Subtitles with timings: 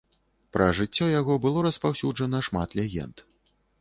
[0.55, 3.25] Пра жыццё яго было распаўсюджана шмат легенд.